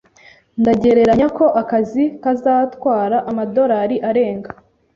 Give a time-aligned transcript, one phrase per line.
[0.61, 4.49] Ndagereranya ko akazi kazatwara amadolari arenga